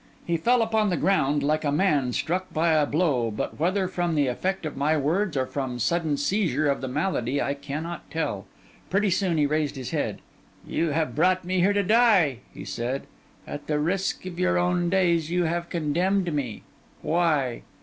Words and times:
He 0.25 0.35
fell 0.35 0.63
upon 0.63 0.89
the 0.89 0.97
ground 0.97 1.43
like 1.43 1.63
a 1.63 1.71
man 1.71 2.11
struck 2.11 2.51
by 2.51 2.71
a 2.71 2.87
blow, 2.87 3.29
but 3.29 3.59
whether 3.59 3.87
from 3.87 4.15
the 4.15 4.25
effect 4.25 4.65
of 4.65 4.75
my 4.75 4.97
words, 4.97 5.37
or 5.37 5.45
from 5.45 5.77
sudden 5.77 6.17
seizure 6.17 6.67
of 6.71 6.81
the 6.81 6.87
malady, 6.87 7.39
I 7.39 7.53
cannot 7.53 8.09
tell. 8.09 8.47
Pretty 8.89 9.11
soon, 9.11 9.37
he 9.37 9.45
raised 9.45 9.75
his 9.75 9.91
head. 9.91 10.17
'You 10.65 10.87
have 10.89 11.13
brought 11.13 11.45
me 11.45 11.59
here 11.59 11.73
to 11.73 11.83
die,' 11.83 12.39
he 12.51 12.65
said; 12.65 13.05
'at 13.45 13.67
the 13.67 13.77
risk 13.77 14.25
of 14.25 14.39
your 14.39 14.57
own 14.57 14.89
days, 14.89 15.29
you 15.29 15.43
have 15.43 15.69
condemned 15.69 16.33
me. 16.33 16.63
Why? 17.03 17.61